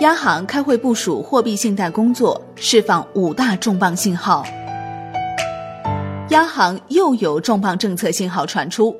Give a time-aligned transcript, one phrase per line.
[0.00, 4.42] 央行开会部署货币信贷工作，释放五大重磅信号。
[6.30, 8.96] 央行又有重磅政策信号传出。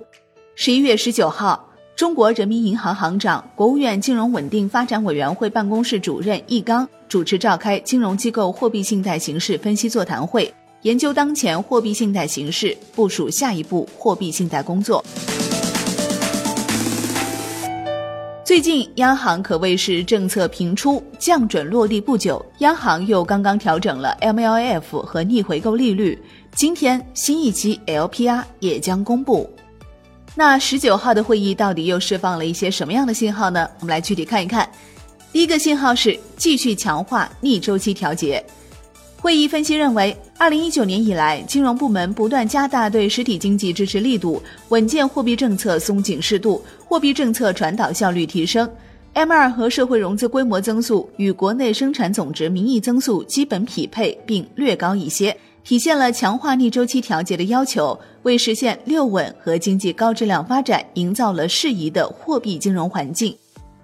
[0.54, 1.66] 十一月十九号，
[1.96, 15.02] 中国人民银行行长、国务院金融稳定发展委员会办公室主任易纲主持召开金融机构货币信贷形势分析座谈会，研究当前货币信贷形势，部署下一步货币信贷工作。
[18.50, 26.20] 最近，央行可谓是政策频出，降准落地不久，央行又刚刚调整了 MLF 和逆回购利率。
[26.56, 29.48] 今天，新一期 LPR 也将公布。
[30.34, 33.70] 那十九号的会议到底又释放了一些什么样的信号呢？
[33.78, 34.68] 我们来具体看一看。
[35.32, 38.44] 第一个信号是继续强化逆周期调节。
[39.22, 48.66] 会议分析认为，二零一九年以来，金融部门不断加大对实体经济支持力度，稳健货币政策松紧适度，货币政策传导效率提升
[49.12, 63.36] ，M 二和社会融资规模增速与国内生产总值名义增速基本匹配，并略高一些，体现了强化逆周期调节的要求，为实现六稳和经济高质量发展营造了适宜的货币金融环境。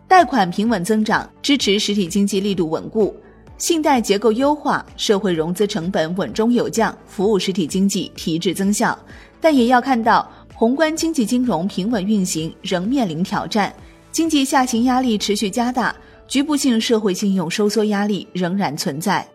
[0.08, 3.14] 贷款平稳增长，支持实体经济力度稳固。
[3.58, 8.98] 信贷结构优化，社会融资成本稳中有降，服务实体经济提质增效。
[9.40, 13.74] 但也要看到，宏观经济金融平稳运行仍面临挑战，
[14.12, 15.94] 经济下行压力持续加大，
[16.28, 19.26] 局部性社会信用收缩压力仍然存在。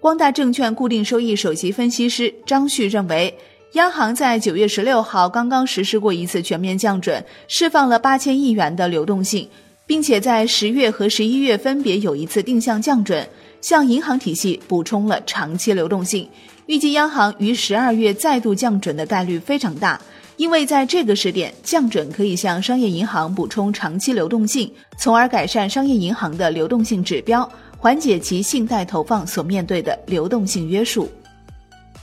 [0.00, 3.36] 光大证券固定收益首席分析师张旭认为，
[3.72, 9.46] 央行在九月十六号刚刚实施过一次全面降准，释放了八千亿元的流动性，
[9.86, 13.26] 并且在十月和十一月分别有一次定向降准。
[13.66, 16.28] 向银行体系补充了长期流动性，
[16.66, 20.00] 预计央行于十二月再度降准的概率非常大，
[20.36, 31.10] 因为在这个时点降准可以向商业银行补充长期流动性，从而改善商业银行的流动性指标，缓解其信贷投放所面对的流动性约束。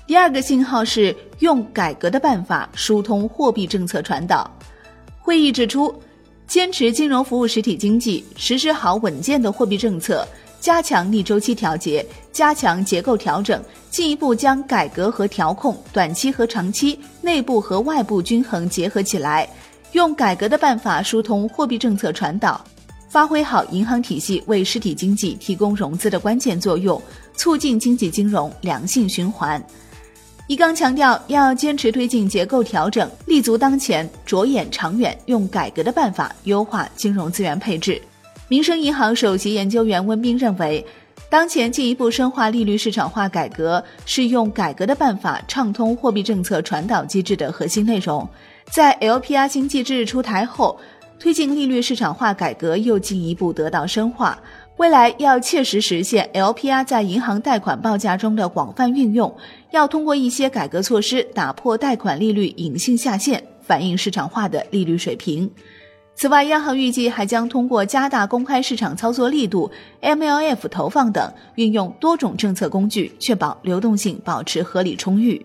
[0.06, 4.52] 第二个信号是用改革的办法疏通货币政策传导。
[5.22, 5.96] 会议指出，
[6.46, 10.28] 坚持金融服务实体经济，实施好稳健的货币政策。
[10.64, 19.46] 加强逆周期调节，加强结构调整，进一步将改革和调控短期和长期、内部和外部均衡结合起来，
[19.92, 22.64] 用改革的办法疏通货币政策传导，
[23.10, 27.02] 发挥好银行体系为实体经济提供融资的关键作用，
[27.36, 29.62] 促进经济金融良性循环。
[30.48, 38.02] 一刚强调要坚持推进结构调整，立足当前，着眼长远，用改革的办法优化金融资源配置。
[38.50, 40.86] 民生银行首席研究员温彬认为，
[41.30, 48.28] 当前进一步深化利率市场化改革是用改革的办法畅通货币政策传导机制的核心内容。
[48.70, 50.78] 在 LPR 新机制出台后，
[51.18, 54.38] 推进利率市场化改革又进一步得到深化。
[54.78, 59.34] 未来要切实实现 LPR 在银行贷款报价中的广泛运用，
[59.72, 65.50] 要通过一些改革措施打破贷款利率隐性下限，反映市场化的利率水平。
[66.16, 69.70] 此外，央行预计还将通过加大公开市场操作力度、
[70.02, 75.44] MLF 投放等，运用多种政策工具，确保流动性保持合理充裕。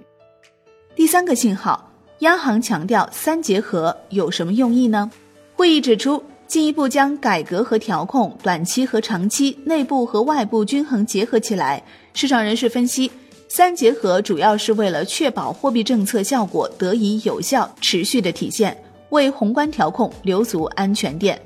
[0.95, 1.91] 第三个信号，
[2.21, 5.11] 央行强调“三结合”有什么用意呢？
[5.57, 11.83] 会议指出，进一步将改革和调控短期和长期、内部和外部均衡结合起来。
[12.13, 13.11] 市场人士分析
[13.49, 18.77] ，“三结合”主要是为了确保货币政策效果得以有效、持续的体现。
[19.11, 21.41] 为宏观调控留足安全垫。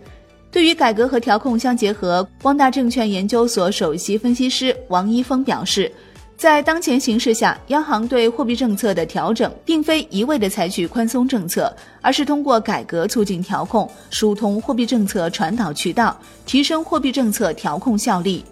[0.50, 5.91] 对于改革和调控相结合，光大证券研究所首席分析师王一峰表示，
[6.37, 18.44] 在当前形势下，央行对货币政策的调整，并非一味的采取宽松政策，而是通过改革促进调控，疏通货币政策传导渠道，提升货币政策调控效力。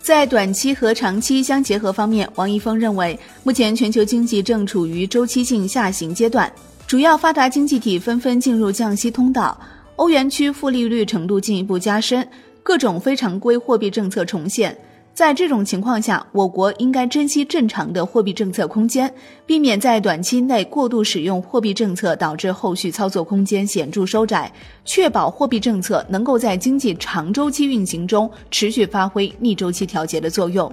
[0.00, 6.50] 在短期和长期相结合方面，王一峰认为，目前全球经济正处于周期性下行阶段。
[6.88, 9.60] 主要发达经济体纷纷进入降息通道，
[9.96, 12.26] 欧元区负利率程度进一步加深，
[12.62, 14.74] 各种非常规货币政策重现。
[15.12, 19.12] 在这种情况下，我国应该珍惜正常的货币政策空间，
[19.44, 24.50] 避免在短期内过度使用货币政策，导致后续操作空间显著收窄，
[24.86, 30.72] 确保货币政策能够在经济长周期运行中持续发挥逆周期调节的作用。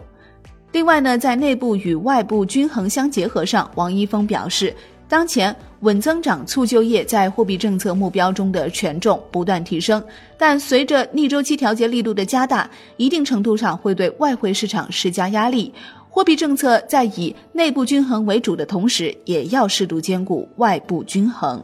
[0.71, 4.73] 另外呢，在内部与外部均衡相结合上，王一峰表示。
[5.07, 5.55] 当前
[5.85, 10.03] 稳增长促就业在货币政策目标中的权重不断提升，
[10.35, 12.67] 但随着逆周期调节力度的加大，
[12.97, 15.71] 一定程度上会对外汇市场施加压力。
[16.09, 21.63] 货币政策在以内部均衡为主的同时，也要适度兼顾外部均衡。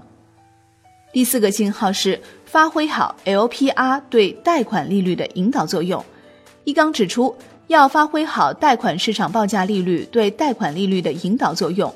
[1.12, 6.06] 第四个信号是发挥好 LPR 对贷款利率的引导作用。
[6.64, 7.36] 一纲指出，
[7.66, 11.92] 要发挥好贷款市场报价利率对贷款利率的引导作用，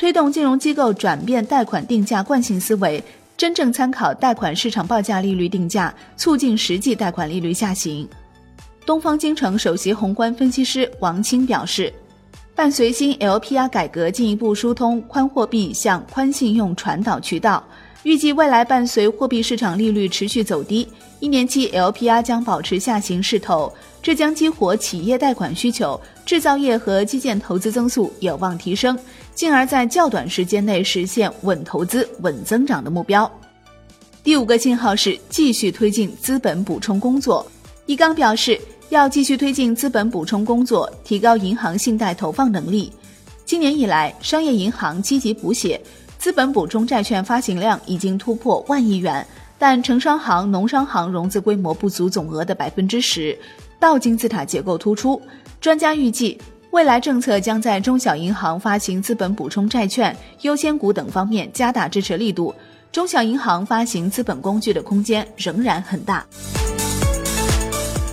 [0.00, 3.04] 推动金融机构转变贷款定价惯性思维，
[3.36, 8.08] 真正参考贷款市场报价利率定价，促进实际贷款利率下行。
[8.86, 11.92] 东方金城首席宏观分析师王青表示，
[12.54, 17.62] 伴随新 LPR 改革进一步疏通宽货币向宽信用传导渠道，
[18.02, 20.88] 预计未来伴随货币市场利率持续走低，
[21.18, 23.70] 一年期 LPR 将保持下行势头，
[24.02, 28.98] 这将激活企业贷款需求，制造业和基建投资增速有望提升，
[29.40, 33.26] 进而，在较短时间内实现稳投资、稳增长的目标。
[34.22, 37.50] 第五个信号是继续推进资本补充工作。
[37.86, 38.60] 易纲表示，
[38.90, 42.92] 要继续推进资本补充工作，提高银行信贷投放能力。
[43.46, 45.80] 今年以来，商业银行积极补血，
[46.18, 49.26] 资本补充债券发行量已经突破万亿元，
[49.58, 53.34] 但城商行、农商行融资规模不足总额的百分之十，
[53.78, 55.18] 倒金字塔结构突出。
[55.62, 56.36] 专家预计，
[56.70, 62.54] 未来政策将在中小银行发行资本补充债券、优先股等方面加大支持力度，
[62.92, 66.24] 中小银行发行资本工具的空间仍然很大。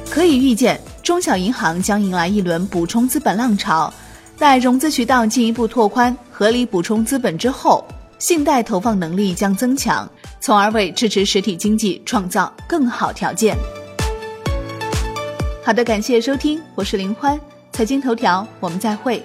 [0.09, 3.93] 可以预见，中小银行将迎来一轮补充资本浪潮，
[4.35, 7.85] 在融资渠道进一步拓宽、合理补充资本之后，
[8.17, 13.55] 信贷投放能力将增强，从而为支持实体经济创造更好条件。
[15.63, 17.39] 好的，感谢收听，我是林欢，
[17.77, 19.23] 财经头条，我们再会。